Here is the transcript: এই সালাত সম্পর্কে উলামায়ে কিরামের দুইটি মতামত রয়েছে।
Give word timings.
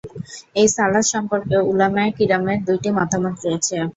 এই 0.55 0.67
সালাত 0.75 1.05
সম্পর্কে 1.13 1.55
উলামায়ে 1.69 2.11
কিরামের 2.17 2.59
দুইটি 2.67 2.89
মতামত 2.97 3.35
রয়েছে। 3.43 3.75